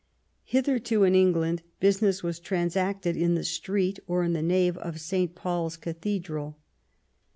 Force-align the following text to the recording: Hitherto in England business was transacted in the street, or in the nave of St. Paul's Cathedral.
Hitherto 0.45 1.03
in 1.03 1.13
England 1.13 1.61
business 1.79 2.23
was 2.23 2.39
transacted 2.39 3.15
in 3.15 3.35
the 3.35 3.43
street, 3.43 3.99
or 4.07 4.23
in 4.23 4.33
the 4.33 4.41
nave 4.41 4.75
of 4.77 4.99
St. 4.99 5.35
Paul's 5.35 5.77
Cathedral. 5.77 6.57